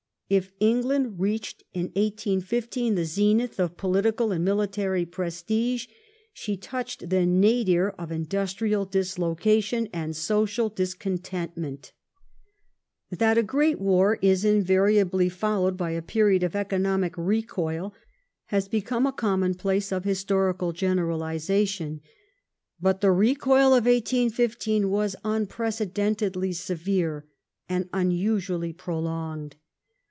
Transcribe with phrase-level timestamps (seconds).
[0.31, 5.87] If England Economic reached in 1815 the zenith of political and military prestige,
[6.31, 6.61] she ^'^^"^^^^..
[6.61, 11.91] touched the nadir of industrial dislocation and social discontent, unrest
[13.09, 17.93] That a great war is invariably followed by a period of economic recoil
[18.45, 21.99] has become a commonplace of historical generalization.
[22.79, 27.25] But the recoil of 1815 was unprecedentedly severe
[27.67, 29.57] and unusually pro longed.